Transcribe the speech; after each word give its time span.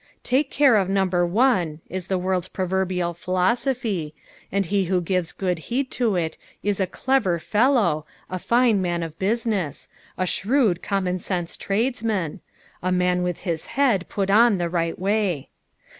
"Take 0.33 0.49
care 0.49 0.77
of 0.77 0.89
Number 0.89 1.27
One," 1.27 1.79
is 1.87 2.07
the 2.07 2.17
world's 2.17 2.47
proverbial 2.47 3.13
philosophy, 3.13 4.15
and 4.51 4.65
he 4.65 4.85
who 4.85 4.99
gives 4.99 5.31
good 5.31 5.59
heed 5.69 5.91
to 5.91 6.15
it 6.15 6.39
is" 6.63 6.79
a 6.79 6.87
clever 6.87 7.37
fellow,"" 7.37 8.07
a 8.27 8.39
flue 8.39 8.73
man 8.73 9.03
of 9.03 9.19
business," 9.19 9.87
"a 10.17 10.25
shrewd 10.25 10.81
common 10.81 11.17
aeose 11.19 11.55
tradesman," 11.55 12.39
"a 12.81 12.89
nuin 12.91 13.21
with 13.21 13.41
hia 13.41 13.57
head 13.73 14.09
put 14.09 14.31
on 14.31 14.57
the 14.57 14.69
right 14.69 14.97
way." 14.97 15.49